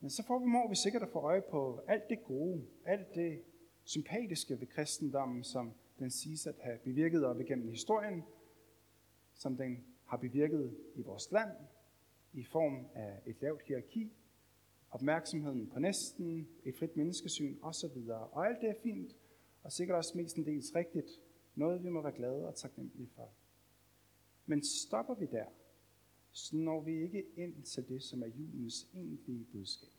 men 0.00 0.10
så 0.10 0.22
får 0.26 0.38
vi, 0.38 0.44
må 0.44 0.68
vi 0.68 0.74
sikkert 0.74 1.02
at 1.02 1.08
få 1.08 1.18
øje 1.18 1.42
på 1.50 1.80
alt 1.88 2.08
det 2.08 2.24
gode, 2.24 2.66
alt 2.84 3.14
det 3.14 3.42
sympatiske 3.84 4.60
ved 4.60 4.66
kristendommen, 4.66 5.44
som 5.44 5.72
den 5.98 6.10
siges 6.10 6.46
at 6.46 6.54
have 6.60 6.78
bevirket 6.78 7.24
op 7.24 7.40
igennem 7.40 7.68
historien, 7.68 8.22
som 9.34 9.56
den 9.56 9.84
har 10.04 10.16
bevirket 10.16 10.76
i 10.94 11.02
vores 11.02 11.32
land 11.32 11.50
i 12.32 12.44
form 12.44 12.86
af 12.94 13.20
et 13.26 13.36
lavt 13.40 13.62
hierarki, 13.62 14.12
opmærksomheden 14.90 15.66
på 15.66 15.78
næsten, 15.78 16.48
et 16.64 16.76
frit 16.78 16.96
menneskesyn 16.96 17.56
osv. 17.62 18.08
Og 18.08 18.46
alt 18.46 18.60
det 18.60 18.68
er 18.68 18.80
fint, 18.82 19.16
og 19.62 19.72
sikkert 19.72 19.96
også 19.96 20.18
mestendels 20.18 20.74
rigtigt, 20.74 21.10
noget 21.54 21.84
vi 21.84 21.88
må 21.88 22.02
være 22.02 22.12
glade 22.12 22.48
og 22.48 22.54
taknemmelige 22.54 23.10
for. 23.14 23.30
Men 24.46 24.64
stopper 24.64 25.14
vi 25.14 25.26
der, 25.26 25.44
så 26.36 26.56
når 26.56 26.80
vi 26.80 27.02
ikke 27.02 27.24
ind 27.36 27.62
til 27.62 27.88
det, 27.88 28.02
som 28.02 28.22
er 28.22 28.26
julens 28.26 28.88
egentlige 28.94 29.44
budskab. 29.52 29.90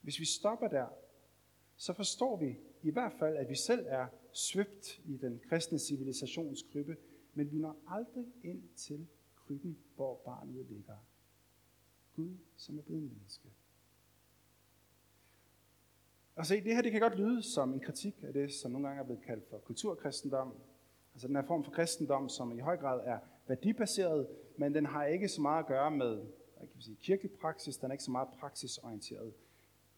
Hvis 0.00 0.20
vi 0.20 0.24
stopper 0.24 0.68
der, 0.68 0.86
så 1.76 1.92
forstår 1.92 2.36
vi 2.36 2.58
i 2.82 2.90
hvert 2.90 3.12
fald, 3.18 3.36
at 3.36 3.48
vi 3.48 3.54
selv 3.54 3.86
er 3.88 4.06
svøbt 4.32 5.00
i 5.04 5.16
den 5.16 5.40
kristne 5.48 5.78
civilisations 5.78 6.62
krybbe, 6.72 6.96
men 7.34 7.52
vi 7.52 7.58
når 7.58 7.76
aldrig 7.86 8.26
ind 8.42 8.62
til 8.76 9.06
krybben, 9.36 9.78
hvor 9.96 10.22
barnet 10.24 10.66
ligger. 10.70 10.96
Gud, 12.16 12.36
som 12.56 12.78
er 12.78 12.82
blevet 12.82 13.02
menneske. 13.02 13.48
Og 16.36 16.46
se, 16.46 16.64
det 16.64 16.74
her 16.74 16.82
det 16.82 16.92
kan 16.92 17.00
godt 17.00 17.18
lyde 17.18 17.42
som 17.42 17.72
en 17.72 17.80
kritik 17.80 18.14
af 18.22 18.32
det, 18.32 18.52
som 18.52 18.70
nogle 18.70 18.86
gange 18.86 19.00
er 19.00 19.04
blevet 19.04 19.22
kaldt 19.22 19.48
for 19.50 19.58
kulturkristendom. 19.58 20.54
Altså 21.14 21.28
den 21.28 21.36
her 21.36 21.46
form 21.46 21.64
for 21.64 21.70
kristendom, 21.70 22.28
som 22.28 22.58
i 22.58 22.60
høj 22.60 22.76
grad 22.76 23.00
er 23.04 23.18
værdibaseret, 23.46 24.28
men 24.56 24.74
den 24.74 24.86
har 24.86 25.04
ikke 25.04 25.28
så 25.28 25.42
meget 25.42 25.58
at 25.58 25.66
gøre 25.66 25.90
med 25.90 26.26
hvad 26.64 26.72
kan 26.72 26.78
vi 26.78 26.82
sige, 26.82 26.96
kirkelig 27.00 27.32
praksis, 27.32 27.76
den 27.76 27.90
er 27.90 27.92
ikke 27.92 28.04
så 28.04 28.10
meget 28.10 28.28
praksisorienteret. 28.40 29.34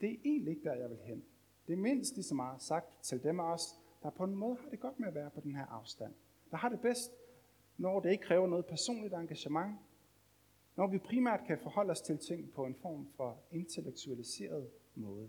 Det 0.01 0.11
er 0.11 0.17
egentlig 0.25 0.51
ikke 0.51 0.65
der, 0.65 0.75
jeg 0.75 0.91
vil 0.91 0.99
hen. 1.05 1.25
Det 1.67 1.73
er 1.73 1.77
mindst 1.77 2.15
lige 2.15 2.25
så 2.25 2.35
meget 2.35 2.63
sagt 2.63 3.03
til 3.03 3.23
dem 3.23 3.41
af 3.41 3.53
os, 3.53 3.81
der 4.03 4.11
på 4.11 4.25
en 4.25 4.35
måde 4.35 4.57
har 4.57 4.71
det 4.71 4.81
godt 4.81 5.01
med 5.01 5.09
at 5.09 5.15
være 5.15 5.31
på 5.31 5.41
den 5.41 5.55
her 5.55 5.67
afstand. 5.67 6.15
Der 6.51 6.57
har 6.57 6.69
det 6.69 6.81
bedst, 6.81 7.11
når 7.77 8.01
det 8.01 8.11
ikke 8.11 8.25
kræver 8.25 8.47
noget 8.47 8.67
personligt 8.67 9.15
engagement, 9.15 9.79
når 10.77 10.87
vi 10.87 10.99
primært 10.99 11.41
kan 11.47 11.59
forholde 11.59 11.91
os 11.91 12.01
til 12.01 12.19
ting 12.19 12.53
på 12.53 12.65
en 12.67 12.75
form 12.75 13.09
for 13.17 13.43
intellektualiseret 13.51 14.71
måde. 14.95 15.29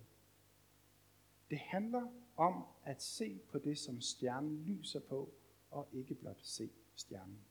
Det 1.49 1.57
handler 1.57 2.07
om 2.37 2.63
at 2.83 3.01
se 3.01 3.39
på 3.51 3.59
det, 3.59 3.77
som 3.77 4.01
stjernen 4.01 4.63
lyser 4.63 4.99
på, 4.99 5.29
og 5.71 5.87
ikke 5.93 6.15
blot 6.15 6.39
se 6.41 6.69
stjernen. 6.95 7.46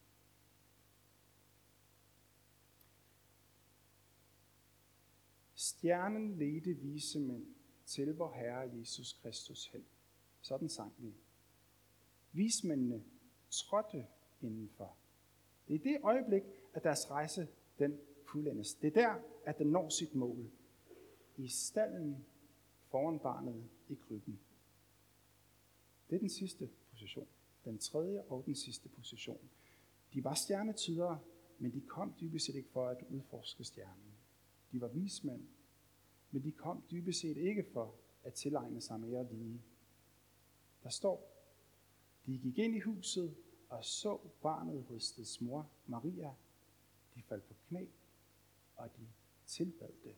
Stjernen 5.67 6.39
ledte 6.39 6.75
vise 6.75 7.21
mænd 7.21 7.47
til 7.87 8.17
vor 8.17 8.33
Herre 8.33 8.79
Jesus 8.79 9.13
Kristus 9.13 9.67
hen. 9.67 9.85
Sådan 10.41 10.69
sang 10.69 10.95
vi. 10.99 11.15
Vismændene 12.33 13.05
trådte 13.51 14.07
indenfor. 14.41 14.97
Det 15.69 15.75
er 15.75 15.79
det 15.79 15.99
øjeblik, 16.03 16.43
at 16.75 16.85
deres 16.85 17.11
rejse 17.11 17.49
den 17.79 17.99
fuldendes. 18.27 18.75
Det 18.75 18.97
er 18.97 19.01
der, 19.01 19.23
at 19.45 19.59
den 19.59 19.67
når 19.67 19.89
sit 19.89 20.15
mål. 20.15 20.51
I 21.37 21.49
stallen 21.49 22.25
foran 22.91 23.19
barnet 23.19 23.69
i 23.89 23.95
krybben. 23.95 24.41
Det 26.11 26.17
er 26.17 26.21
den 26.21 26.31
sidste 26.31 26.71
position. 26.91 27.29
Den 27.65 27.79
tredje 27.79 28.23
og 28.23 28.43
den 28.47 28.55
sidste 28.55 28.89
position. 28.89 29.51
De 30.15 30.25
var 30.25 30.35
stjernetydere, 30.35 31.21
men 31.59 31.73
de 31.73 31.81
kom 31.81 32.15
dybest 32.21 32.47
set 32.47 32.55
ikke 32.55 32.71
for 32.71 32.89
at 32.89 33.03
udforske 33.11 33.65
stjernen. 33.65 34.13
De 34.73 34.81
var 34.81 34.89
vismænd, 34.89 35.47
men 36.37 36.45
de 36.45 36.53
kom 36.53 36.83
dybest 36.91 37.21
set 37.21 37.37
ikke 37.37 37.65
for 37.73 37.95
at 38.23 38.35
tilegne 38.35 38.81
sig 38.81 39.01
mere 39.01 39.29
lige. 39.33 39.63
Der 40.83 40.89
står, 40.89 41.33
de 42.27 42.39
gik 42.39 42.59
ind 42.59 42.77
i 42.77 42.81
huset 42.81 43.37
og 43.69 43.85
så 43.85 44.19
barnet 44.43 44.85
hos 44.85 45.13
dets 45.13 45.41
mor, 45.41 45.71
Maria. 45.87 46.35
De 47.15 47.23
faldt 47.23 47.45
på 47.45 47.55
knæ, 47.69 47.87
og 48.77 48.97
de 48.97 49.07
tilbad 49.47 49.89
det. 50.05 50.17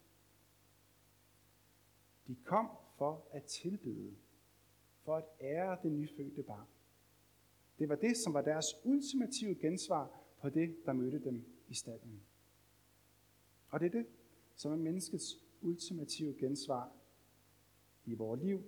De 2.27 2.37
kom 2.45 2.71
for 2.97 3.29
at 3.31 3.45
tilbede, 3.45 4.17
for 5.05 5.17
at 5.17 5.25
ære 5.41 5.79
det 5.83 5.93
nyfødte 5.93 6.43
barn. 6.43 6.67
Det 7.79 7.89
var 7.89 7.97
det, 7.97 8.17
som 8.17 8.35
var 8.35 8.43
deres 8.43 8.67
ultimative 8.85 9.55
gensvar 9.55 10.21
på 10.41 10.51
det, 10.51 10.77
der 10.87 10.93
mødte 10.93 11.25
dem 11.25 11.45
i 11.69 11.75
stallen. 11.75 12.23
Og 13.69 13.81
det 13.81 13.87
er 13.87 13.91
det, 13.91 14.07
som 14.57 14.73
er 14.73 14.77
menneskets 14.77 15.48
ultimative 15.61 16.35
gensvar 16.39 16.93
i 18.05 18.15
vores 18.15 18.43
liv. 18.43 18.63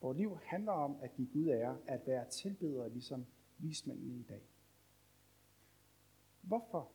Vores 0.00 0.18
liv 0.18 0.38
handler 0.42 0.72
om 0.72 0.96
at 1.02 1.12
give 1.12 1.28
Gud 1.32 1.48
ære, 1.48 1.78
at 1.86 2.06
være 2.06 2.28
tilbedere 2.28 2.90
ligesom 2.90 3.26
vismændene 3.58 4.14
i 4.14 4.22
dag. 4.22 4.42
Hvorfor? 6.42 6.92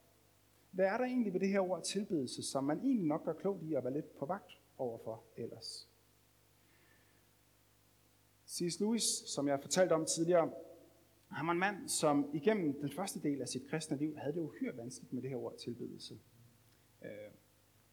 Hvad 0.72 0.86
er 0.86 0.98
der 0.98 1.06
egentlig 1.06 1.34
ved 1.34 1.40
det 1.40 1.50
her 1.50 1.60
ord 1.60 1.84
tilbedelse, 1.84 2.44
som 2.44 2.64
man 2.64 2.80
egentlig 2.80 3.08
nok 3.08 3.26
gør 3.26 3.34
klogt 3.34 3.64
i 3.64 3.74
at 3.74 3.84
være 3.84 3.94
lidt 3.94 4.18
på 4.18 4.26
vagt 4.26 4.62
overfor 4.78 5.24
ellers? 5.38 5.90
C.S. 8.48 8.80
Lewis, 8.80 9.04
som 9.04 9.48
jeg 9.48 9.62
fortalte 9.62 9.94
om 9.94 10.06
tidligere, 10.06 10.52
han 11.32 11.48
var 11.48 11.54
en 11.54 11.60
mand, 11.60 11.90
som 11.90 12.30
igennem 12.34 12.80
den 12.80 12.92
første 12.92 13.22
del 13.22 13.42
af 13.42 13.48
sit 13.48 13.68
kristne 13.70 13.98
liv 13.98 14.18
havde 14.18 14.34
det 14.34 14.40
uhyre 14.40 14.78
vanskeligt 14.78 15.14
med 15.14 15.22
det 15.22 15.30
her 15.30 15.38
ord 15.38 15.58
tilbedelse. 15.58 16.20
Øh, 17.02 17.10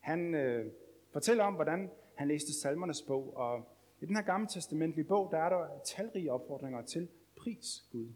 han 0.04 0.34
øh, 0.34 0.73
fortæller 1.12 1.44
om, 1.44 1.54
hvordan 1.54 1.90
han 2.14 2.28
læste 2.28 2.61
salmernes 2.61 3.02
bog, 3.02 3.37
og 3.37 3.68
i 4.00 4.06
den 4.06 4.16
her 4.16 4.23
gamle 4.23 4.49
testamentlige 4.49 5.04
bog, 5.04 5.30
der 5.30 5.38
er 5.38 5.49
der 5.49 5.80
talrige 5.84 6.32
opfordringer 6.32 6.82
til 6.82 7.08
pris 7.37 7.88
Gud. 7.92 8.08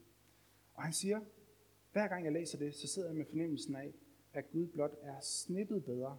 Og 0.75 0.83
han 0.83 0.93
siger, 0.93 1.21
hver 1.93 2.09
gang 2.09 2.25
jeg 2.25 2.33
læser 2.33 2.59
det, 2.59 2.75
så 2.75 2.87
sidder 2.89 3.09
jeg 3.09 3.17
med 3.17 3.27
fornemmelsen 3.27 3.77
af, 3.77 3.93
at 4.33 4.51
Gud 4.51 4.67
blot 4.67 4.95
er 5.03 5.21
snippet 5.21 5.85
bedre 5.85 6.19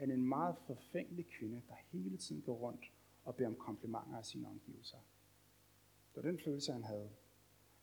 end 0.00 0.12
en 0.12 0.28
meget 0.28 0.56
forfængelig 0.66 1.26
kvinde, 1.38 1.62
der 1.68 1.74
hele 1.92 2.16
tiden 2.16 2.42
går 2.42 2.54
rundt 2.54 2.92
og 3.24 3.36
beder 3.36 3.48
om 3.48 3.56
komplimenter 3.56 4.16
af 4.18 4.24
sine 4.24 4.48
omgivelser. 4.48 4.98
Det 6.14 6.24
var 6.24 6.30
den 6.30 6.40
følelse, 6.44 6.72
han 6.72 6.84
havde. 6.84 7.10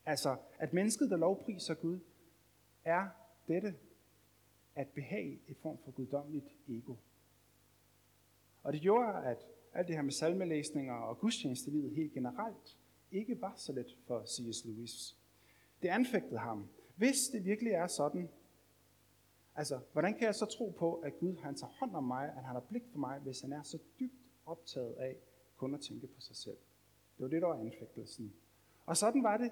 Altså, 0.06 0.38
at 0.60 0.74
mennesket, 0.74 1.10
der 1.10 1.18
lovpriser 1.18 1.74
Gud, 1.74 2.00
er 2.84 3.08
dette 3.48 3.76
at 4.76 4.88
behage 4.88 5.40
et 5.48 5.58
form 5.58 5.78
for 5.84 5.92
guddommeligt 5.92 6.48
ego. 6.68 6.96
Og 8.64 8.74
det 8.74 8.82
gjorde, 8.82 9.26
at 9.26 9.48
alt 9.74 9.88
det 9.88 9.96
her 9.96 10.04
med 10.04 10.12
salmelæsninger 10.12 10.94
og 10.94 11.20
gudstjenestelivet 11.20 11.92
helt 11.92 12.14
generelt 12.14 12.78
ikke 13.12 13.42
var 13.42 13.54
så 13.56 13.74
let 13.74 13.98
for 14.08 14.26
C.S. 14.26 14.66
Lewis. 14.66 15.18
Det 15.82 15.88
anfægtede 15.88 16.40
ham. 16.40 16.70
Hvis 16.96 17.28
det 17.34 17.46
virkelig 17.46 17.72
er 17.72 17.88
sådan, 17.88 18.30
Altså, 19.56 19.80
hvordan 19.92 20.14
kan 20.14 20.26
jeg 20.26 20.36
så 20.36 20.46
tro 20.46 20.70
på, 20.70 20.94
at 20.94 21.20
Gud 21.20 21.36
han 21.38 21.56
tager 21.56 21.72
hånd 21.80 21.96
om 21.96 22.04
mig, 22.04 22.26
at 22.26 22.44
han 22.44 22.54
har 22.54 22.60
blik 22.60 22.84
for 22.92 23.00
mig, 23.00 23.20
hvis 23.20 23.42
han 23.42 23.54
er 23.54 23.64
så 23.64 23.78
dybt 24.00 24.14
optaget 24.46 24.94
af 24.94 25.16
kun 25.58 25.74
at 25.74 25.82
tænke 25.82 26.08
på 26.08 26.22
sig 26.22 26.36
selv? 26.36 26.58
Det 27.18 27.24
var 27.24 27.28
det, 27.28 27.42
der 27.42 27.48
var 27.48 27.60
anfægtelsen. 27.60 28.34
Og 28.86 28.98
sådan 28.98 29.24
var 29.24 29.38
det 29.38 29.52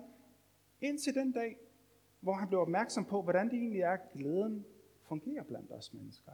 indtil 0.82 1.16
den 1.16 1.32
dag, 1.32 1.58
hvor 2.20 2.34
han 2.34 2.48
blev 2.48 2.60
opmærksom 2.60 3.06
på, 3.06 3.22
hvordan 3.22 3.50
det 3.50 3.54
egentlig 3.54 3.82
er, 3.82 3.98
glæden 4.14 4.66
fungerer 5.12 5.44
blandt 5.44 5.72
os 5.72 5.94
mennesker. 5.94 6.32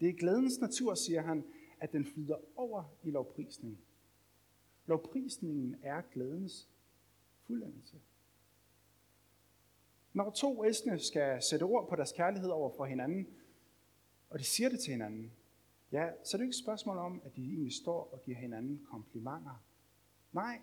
Det 0.00 0.08
er 0.08 0.12
glædens 0.12 0.60
natur, 0.60 0.94
siger 0.94 1.22
han, 1.22 1.44
at 1.80 1.92
den 1.92 2.06
flyder 2.06 2.36
over 2.56 2.84
i 3.02 3.10
lovprisning. 3.10 3.78
Lovprisningen 4.86 5.76
er 5.82 6.02
glædens 6.12 6.68
fuldendelse. 7.46 8.00
Når 10.12 10.30
to 10.30 10.64
æsne 10.64 10.98
skal 10.98 11.42
sætte 11.42 11.62
ord 11.64 11.88
på 11.88 11.96
deres 11.96 12.12
kærlighed 12.12 12.50
over 12.50 12.70
for 12.76 12.84
hinanden, 12.84 13.26
og 14.30 14.38
de 14.38 14.44
siger 14.44 14.68
det 14.68 14.80
til 14.80 14.92
hinanden, 14.92 15.32
ja, 15.92 16.10
så 16.24 16.36
er 16.36 16.38
det 16.38 16.44
ikke 16.44 16.50
et 16.50 16.64
spørgsmål 16.64 16.98
om, 16.98 17.22
at 17.24 17.36
de 17.36 17.42
egentlig 17.42 17.72
står 17.72 18.08
og 18.12 18.22
giver 18.22 18.36
hinanden 18.36 18.86
komplimenter. 18.90 19.64
Nej, 20.32 20.60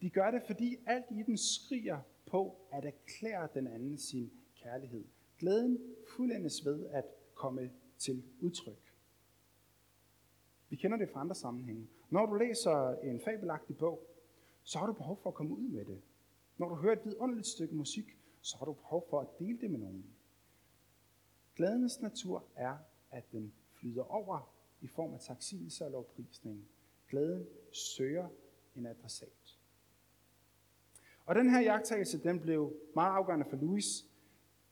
de 0.00 0.10
gør 0.10 0.30
det, 0.30 0.42
fordi 0.46 0.76
alt 0.86 1.06
i 1.10 1.22
den 1.22 1.38
skriger 1.38 2.00
på 2.26 2.56
at 2.72 2.84
erklære 2.84 3.48
den 3.54 3.66
anden 3.66 3.98
sin 3.98 4.30
kærlighed. 4.62 5.04
Glæden 5.38 5.78
fuldendes 6.16 6.64
ved 6.64 6.86
at 6.86 7.04
komme 7.34 7.70
til 7.98 8.22
udtryk. 8.40 8.92
Vi 10.68 10.76
kender 10.76 10.96
det 10.96 11.08
fra 11.08 11.20
andre 11.20 11.34
sammenhænge. 11.34 11.88
Når 12.10 12.26
du 12.26 12.34
læser 12.34 12.94
en 13.02 13.20
fabelagtig 13.20 13.76
bog, 13.76 14.06
så 14.62 14.78
har 14.78 14.86
du 14.86 14.92
behov 14.92 15.18
for 15.22 15.30
at 15.30 15.34
komme 15.34 15.54
ud 15.54 15.68
med 15.68 15.84
det. 15.84 16.02
Når 16.58 16.68
du 16.68 16.74
hører 16.74 16.92
et 16.92 17.04
vidunderligt 17.04 17.46
stykke 17.46 17.74
musik, 17.74 18.18
så 18.40 18.56
har 18.58 18.64
du 18.64 18.72
behov 18.72 19.06
for 19.10 19.20
at 19.20 19.38
dele 19.38 19.60
det 19.60 19.70
med 19.70 19.78
nogen. 19.78 20.04
Glædens 21.56 22.00
natur 22.00 22.44
er, 22.54 22.76
at 23.10 23.32
den 23.32 23.52
flyder 23.72 24.02
over 24.02 24.52
i 24.80 24.86
form 24.86 25.14
af 25.14 25.20
taksigelse 25.20 25.84
og 25.84 25.90
lovprisning. 25.90 26.68
Glæden 27.08 27.46
søger 27.72 28.28
en 28.76 28.86
adressat. 28.86 29.58
Og 31.26 31.34
den 31.34 31.50
her 31.50 31.60
jagttagelse, 31.60 32.22
den 32.22 32.40
blev 32.40 32.76
meget 32.94 33.10
afgørende 33.10 33.46
for 33.50 33.56
Louis. 33.56 34.04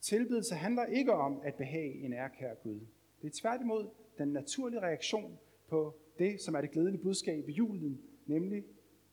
Tilbedelse 0.04 0.54
handler 0.54 0.84
ikke 0.84 1.12
om 1.12 1.40
at 1.44 1.54
behage 1.54 2.04
en 2.04 2.12
ærkær 2.12 2.54
Gud. 2.54 2.80
Det 3.22 3.26
er 3.26 3.40
tværtimod 3.40 3.88
den 4.18 4.28
naturlige 4.28 4.80
reaktion 4.80 5.38
på 5.68 5.94
det, 6.18 6.40
som 6.40 6.54
er 6.54 6.60
det 6.60 6.70
glædelige 6.70 7.02
budskab 7.02 7.48
i 7.48 7.52
julen, 7.52 8.00
nemlig 8.26 8.64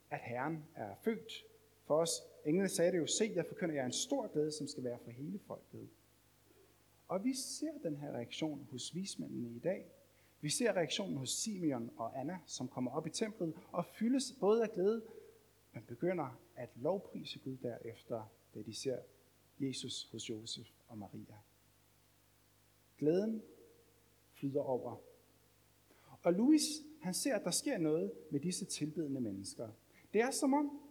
at 0.09 0.19
Herren 0.19 0.63
er 0.75 0.95
født 1.03 1.33
for 1.87 1.95
os. 1.95 2.09
Englene 2.45 2.69
sagde 2.69 2.91
det 2.91 2.97
jo, 2.97 3.07
se, 3.07 3.31
jeg 3.35 3.45
forkynder 3.45 3.75
jer 3.75 3.85
en 3.85 3.91
stor 3.91 4.27
glæde, 4.27 4.51
som 4.51 4.67
skal 4.67 4.83
være 4.83 4.99
for 5.03 5.11
hele 5.11 5.39
folket. 5.47 5.89
Og 7.07 7.23
vi 7.23 7.33
ser 7.33 7.77
den 7.83 7.95
her 7.95 8.11
reaktion 8.11 8.67
hos 8.71 8.95
vismændene 8.95 9.49
i 9.55 9.59
dag. 9.59 9.85
Vi 10.41 10.49
ser 10.49 10.73
reaktionen 10.73 11.17
hos 11.17 11.29
Simeon 11.29 11.91
og 11.97 12.19
Anna, 12.19 12.39
som 12.45 12.67
kommer 12.67 12.91
op 12.91 13.07
i 13.07 13.09
templet 13.09 13.53
og 13.71 13.85
fyldes 13.85 14.35
både 14.39 14.63
af 14.63 14.71
glæde, 14.71 15.01
men 15.73 15.83
begynder 15.87 16.39
at 16.55 16.69
lovprise 16.75 17.39
Gud 17.39 17.57
derefter, 17.57 18.31
da 18.55 18.61
de 18.61 18.73
ser 18.73 18.97
Jesus 19.59 20.09
hos 20.11 20.29
Josef 20.29 20.80
og 20.91 20.97
Maria. 20.97 21.37
Glæden 22.97 23.41
flyder 24.33 24.61
over. 24.61 25.01
Og 26.23 26.33
Louis, 26.33 26.61
han 27.01 27.13
ser, 27.13 27.35
at 27.35 27.43
der 27.43 27.51
sker 27.51 27.77
noget 27.77 28.11
med 28.31 28.39
disse 28.39 28.65
tilbedende 28.65 29.21
mennesker. 29.21 29.69
Det 30.13 30.21
er 30.21 30.31
som 30.31 30.53
om, 30.53 30.81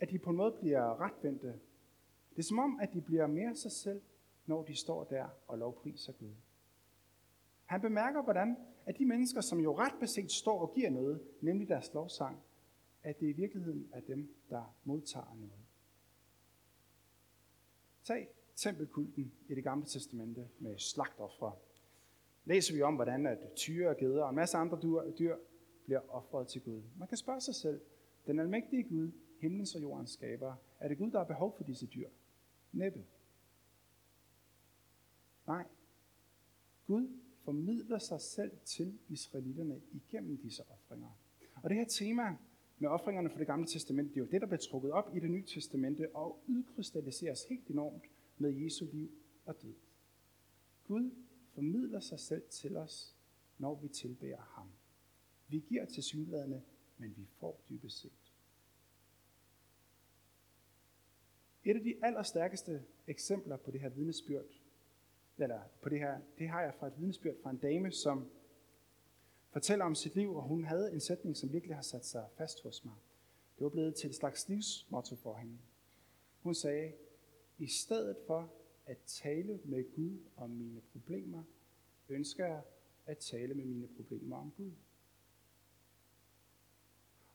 at 0.00 0.10
de 0.10 0.18
på 0.18 0.30
en 0.30 0.36
måde 0.36 0.52
bliver 0.52 1.00
retvendte. 1.00 1.60
Det 2.30 2.38
er 2.38 2.42
som 2.42 2.58
om, 2.58 2.80
at 2.80 2.92
de 2.92 3.00
bliver 3.00 3.26
mere 3.26 3.56
sig 3.56 3.72
selv, 3.72 4.02
når 4.46 4.62
de 4.62 4.76
står 4.76 5.04
der 5.04 5.28
og 5.46 5.58
lovpriser 5.58 6.12
Gud. 6.12 6.34
Han 7.64 7.80
bemærker, 7.80 8.22
hvordan 8.22 8.56
at 8.86 8.98
de 8.98 9.06
mennesker, 9.06 9.40
som 9.40 9.60
jo 9.60 9.78
ret 9.78 9.94
beset 10.00 10.32
står 10.32 10.60
og 10.60 10.74
giver 10.74 10.90
noget, 10.90 11.22
nemlig 11.40 11.68
deres 11.68 11.94
lovsang, 11.94 12.42
at 13.02 13.20
det 13.20 13.26
i 13.26 13.32
virkeligheden 13.32 13.88
er 13.92 14.00
dem, 14.00 14.34
der 14.50 14.74
modtager 14.84 15.34
noget. 15.34 15.64
Tag 18.04 18.28
tempelkulten 18.56 19.32
i 19.48 19.54
det 19.54 19.64
gamle 19.64 19.86
testamente 19.86 20.48
med 20.58 20.78
slagtoffre. 20.78 21.52
Læser 22.44 22.74
vi 22.74 22.82
om, 22.82 22.94
hvordan 22.94 23.26
at 23.26 23.38
tyre 23.56 23.88
og 23.88 23.96
geder 23.96 24.22
og 24.22 24.30
en 24.30 24.36
masse 24.36 24.56
andre 24.56 24.78
dyr, 25.18 25.36
bliver 25.84 26.00
offret 26.08 26.48
til 26.48 26.60
Gud. 26.60 26.82
Man 26.98 27.08
kan 27.08 27.16
spørge 27.16 27.40
sig 27.40 27.54
selv, 27.54 27.80
den 28.26 28.38
almægtige 28.38 28.82
Gud, 28.82 29.10
himlens 29.40 29.74
og 29.74 29.82
jordens 29.82 30.10
skaber, 30.10 30.54
er 30.80 30.88
det 30.88 30.98
Gud, 30.98 31.10
der 31.10 31.18
har 31.18 31.24
behov 31.24 31.56
for 31.56 31.64
disse 31.64 31.86
dyr? 31.86 32.08
Næppe. 32.72 33.04
Nej. 35.46 35.64
Gud 36.86 37.08
formidler 37.44 37.98
sig 37.98 38.20
selv 38.20 38.52
til 38.64 38.98
israelitterne 39.08 39.80
igennem 39.92 40.36
disse 40.36 40.62
offringer. 40.70 41.18
Og 41.62 41.70
det 41.70 41.78
her 41.78 41.84
tema 41.84 42.36
med 42.78 42.88
offringerne 42.88 43.30
for 43.30 43.38
det 43.38 43.46
gamle 43.46 43.66
testamente, 43.66 44.14
det 44.14 44.16
er 44.16 44.24
jo 44.24 44.30
det, 44.30 44.40
der 44.40 44.46
bliver 44.46 44.60
trukket 44.70 44.92
op 44.92 45.16
i 45.16 45.20
det 45.20 45.30
nye 45.30 45.44
testamente 45.46 46.08
og 46.14 46.42
udkrystalliseres 46.46 47.44
helt 47.44 47.68
enormt 47.68 48.04
med 48.38 48.50
Jesu 48.50 48.86
liv 48.92 49.10
og 49.44 49.62
død. 49.62 49.74
Gud 50.84 51.10
formidler 51.54 52.00
sig 52.00 52.20
selv 52.20 52.42
til 52.50 52.76
os, 52.76 53.16
når 53.58 53.74
vi 53.74 53.88
tilbærer 53.88 54.42
ham. 54.42 54.68
Vi 55.48 55.58
giver 55.58 55.84
til 55.84 56.02
synlædende, 56.02 56.62
men 56.98 57.16
vi 57.16 57.26
får 57.40 57.60
dybest 57.68 58.00
set. 58.00 58.32
Et 61.64 61.76
af 61.76 61.82
de 61.82 61.94
allerstærkeste 62.02 62.84
eksempler 63.06 63.56
på 63.56 63.70
det 63.70 63.80
her 63.80 63.88
vidnesbyrd, 63.88 64.60
eller 65.38 65.60
på 65.82 65.88
det 65.88 65.98
her, 65.98 66.20
det 66.38 66.48
har 66.48 66.62
jeg 66.62 66.74
fra 66.74 66.86
et 66.86 66.98
vidnesbyrd 66.98 67.34
fra 67.42 67.50
en 67.50 67.56
dame, 67.56 67.92
som 67.92 68.30
fortæller 69.50 69.84
om 69.84 69.94
sit 69.94 70.14
liv, 70.14 70.34
og 70.34 70.42
hun 70.42 70.64
havde 70.64 70.92
en 70.92 71.00
sætning, 71.00 71.36
som 71.36 71.52
virkelig 71.52 71.76
har 71.76 71.82
sat 71.82 72.06
sig 72.06 72.26
fast 72.36 72.62
hos 72.62 72.84
mig. 72.84 72.94
Det 73.58 73.64
var 73.64 73.70
blevet 73.70 73.94
til 73.94 74.10
et 74.10 74.16
slags 74.16 74.48
livsmotto 74.48 75.16
for 75.16 75.34
hende. 75.34 75.58
Hun 76.42 76.54
sagde, 76.54 76.92
i 77.58 77.66
stedet 77.66 78.16
for 78.26 78.52
at 78.86 78.98
tale 79.06 79.60
med 79.64 79.94
Gud 79.96 80.18
om 80.36 80.50
mine 80.50 80.80
problemer, 80.92 81.42
ønsker 82.08 82.46
jeg 82.46 82.62
at 83.06 83.18
tale 83.18 83.54
med 83.54 83.64
mine 83.64 83.88
problemer 83.96 84.36
om 84.36 84.52
Gud. 84.56 84.72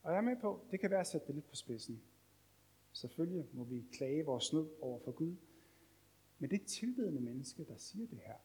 Og 0.03 0.12
jeg 0.12 0.17
er 0.17 0.21
med 0.21 0.36
på, 0.41 0.65
det 0.71 0.79
kan 0.79 0.89
være 0.89 0.99
at 0.99 1.08
sætte 1.08 1.27
det 1.27 1.36
lidt 1.36 1.49
på 1.49 1.55
spidsen. 1.55 2.01
Selvfølgelig 2.91 3.47
må 3.53 3.63
vi 3.63 3.86
klage 3.91 4.25
vores 4.25 4.53
nød 4.53 4.67
over 4.82 4.99
for 4.99 5.12
Gud. 5.12 5.36
Men 6.39 6.49
det 6.49 6.62
er 6.62 6.65
tilbedende 6.65 7.21
menneske, 7.21 7.65
der 7.65 7.77
siger 7.77 8.08
det 8.08 8.19
her. 8.25 8.36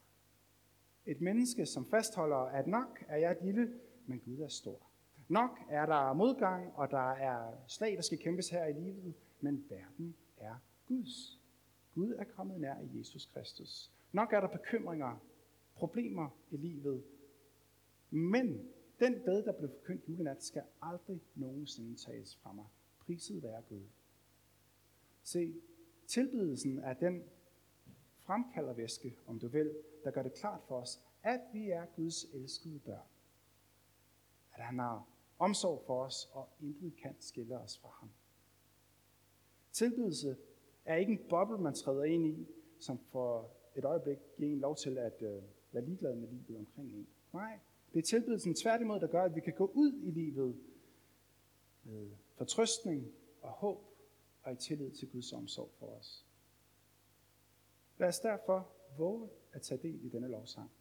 Et 1.05 1.21
menneske, 1.21 1.65
som 1.65 1.85
fastholder, 1.85 2.37
at 2.37 2.67
nok 2.67 3.03
er 3.07 3.17
jeg 3.17 3.37
lille, 3.41 3.79
men 4.05 4.19
Gud 4.19 4.39
er 4.39 4.47
stor. 4.47 4.89
Nok 5.27 5.59
er 5.69 5.85
der 5.85 6.13
modgang, 6.13 6.75
og 6.75 6.91
der 6.91 7.11
er 7.11 7.53
slag, 7.67 7.95
der 7.95 8.01
skal 8.01 8.17
kæmpes 8.17 8.49
her 8.49 8.65
i 8.65 8.73
livet, 8.73 9.13
men 9.41 9.65
verden 9.69 10.15
er 10.37 10.55
Guds. 10.85 11.41
Gud 11.95 12.11
er 12.11 12.23
kommet 12.23 12.61
nær 12.61 12.79
i 12.79 12.97
Jesus 12.97 13.25
Kristus. 13.25 13.91
Nok 14.11 14.33
er 14.33 14.39
der 14.39 14.47
bekymringer, 14.47 15.17
problemer 15.75 16.29
i 16.51 16.57
livet, 16.57 17.03
men 18.09 18.71
den 18.99 19.21
bed, 19.25 19.43
der 19.43 19.51
blev 19.51 19.69
forkyndt 19.69 20.09
julenat, 20.09 20.43
skal 20.43 20.63
aldrig 20.81 21.21
nogensinde 21.35 21.95
tages 21.95 22.35
fra 22.35 22.53
mig. 22.53 22.65
Priset 22.99 23.43
være 23.43 23.61
Gud. 23.69 23.83
Se, 25.23 25.55
tilbedelsen 26.07 26.79
er 26.79 26.93
den 26.93 27.23
fremkaldervæske, 28.19 29.17
om 29.27 29.39
du 29.39 29.47
vil, 29.47 29.75
der 30.03 30.11
gør 30.11 30.23
det 30.23 30.33
klart 30.33 30.61
for 30.67 30.81
os, 30.81 31.01
at 31.23 31.41
vi 31.53 31.69
er 31.69 31.85
Guds 31.85 32.23
elskede 32.23 32.79
børn. 32.79 33.07
At 34.53 34.63
han 34.63 34.79
har 34.79 35.07
omsorg 35.39 35.83
for 35.85 36.03
os, 36.03 36.29
og 36.31 36.49
intet 36.61 36.95
kan 36.95 37.15
skille 37.19 37.59
os 37.59 37.77
fra 37.77 37.89
ham. 37.89 38.09
Tilbydelse 39.71 40.37
er 40.85 40.95
ikke 40.95 41.11
en 41.11 41.19
boble, 41.29 41.57
man 41.57 41.73
træder 41.73 42.03
ind 42.03 42.27
i, 42.27 42.47
som 42.79 42.99
for 43.11 43.51
et 43.75 43.85
øjeblik 43.85 44.17
giver 44.37 44.51
en 44.51 44.59
lov 44.59 44.75
til 44.75 44.97
at 44.97 45.21
øh, 45.21 45.43
være 45.71 45.85
ligeglad 45.85 46.15
med 46.15 46.27
livet 46.27 46.59
omkring 46.59 46.93
en. 46.93 47.07
Nej, 47.33 47.59
det 47.93 47.99
er 47.99 48.03
tilbydelsen 48.03 48.55
tværtimod, 48.55 48.99
der 48.99 49.07
gør, 49.07 49.23
at 49.23 49.35
vi 49.35 49.41
kan 49.41 49.53
gå 49.53 49.71
ud 49.73 49.93
i 49.93 50.11
livet 50.11 50.55
med 51.83 52.09
fortrøstning 52.37 53.11
og 53.41 53.51
håb 53.51 53.85
og 54.43 54.53
i 54.53 54.55
tillid 54.55 54.91
til 54.91 55.09
Guds 55.09 55.33
omsorg 55.33 55.69
for 55.79 55.85
os. 55.85 56.25
Lad 57.97 58.07
os 58.07 58.19
derfor 58.19 58.67
våge 58.97 59.29
at 59.51 59.61
tage 59.61 59.81
del 59.81 60.05
i 60.05 60.09
denne 60.09 60.27
lovsang. 60.27 60.71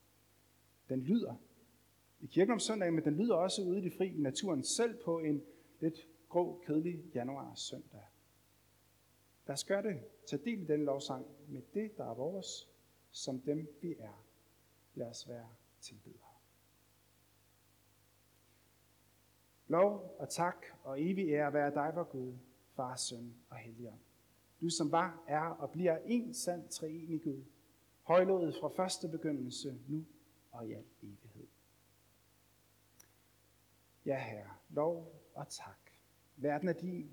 Den 0.89 1.01
lyder 1.01 1.35
i 2.21 2.27
kirken 2.27 2.53
om 2.53 2.59
søndagen, 2.59 2.95
men 2.95 3.05
den 3.05 3.15
lyder 3.15 3.35
også 3.35 3.63
ude 3.63 3.79
i 3.79 3.85
det 3.85 3.93
fri 3.93 4.09
i 4.17 4.21
naturen, 4.21 4.65
selv 4.65 4.97
på 5.05 5.19
en 5.19 5.43
lidt 5.81 6.09
grå, 6.29 6.63
kedelig 6.67 7.05
januar 7.15 7.55
søndag. 7.55 8.01
Lad 9.47 9.55
os 9.55 9.65
gøre 9.65 9.83
det. 9.83 10.01
Tag 10.27 10.41
del 10.45 10.63
i 10.63 10.65
denne 10.65 10.85
lovsang 10.85 11.27
med 11.49 11.63
det, 11.75 11.97
der 11.97 12.05
er 12.05 12.15
vores, 12.15 12.69
som 13.11 13.41
dem 13.41 13.79
vi 13.83 13.95
er. 13.99 14.25
Lad 14.95 15.07
os 15.07 15.29
være 15.29 15.49
tilbedere. 15.81 16.35
Lov 19.69 20.17
og 20.19 20.29
tak 20.29 20.67
og 20.83 21.03
evig 21.03 21.29
ære 21.29 21.53
være 21.53 21.75
dig, 21.75 21.93
vor 21.95 22.05
Gud, 22.05 22.33
Far, 22.77 22.97
Søn 22.97 23.35
og 23.51 23.57
Helligånd. 23.57 24.01
Du 24.61 24.69
som 24.69 24.93
var, 24.93 25.25
er 25.27 25.41
og 25.41 25.71
bliver 25.71 25.99
en 26.05 26.35
sand 26.35 26.69
treenig 26.69 27.23
Gud, 27.23 27.45
højlovet 28.03 28.55
fra 28.61 28.69
første 28.69 29.09
begyndelse, 29.09 29.79
nu 29.89 30.05
og 30.53 30.69
i 30.69 30.73
al 30.73 30.85
evighed. 31.03 31.47
Ja, 34.07 34.19
Herre, 34.19 34.51
lov 34.69 35.23
og 35.35 35.49
tak. 35.49 35.79
Verden 36.37 36.69
er 36.69 36.73
din. 36.73 37.11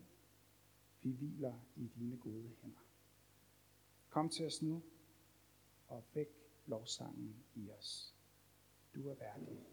Vi 1.02 1.12
hviler 1.12 1.60
i 1.76 1.88
dine 1.88 2.18
gode 2.18 2.50
hænder. 2.62 2.80
Kom 4.10 4.30
til 4.30 4.46
os 4.46 4.62
nu 4.62 4.84
og 5.88 6.04
væk 6.14 6.28
lovsangen 6.66 7.36
i 7.56 7.72
os. 7.72 8.16
Du 8.96 9.10
er 9.10 9.16
værdig. 9.16 9.71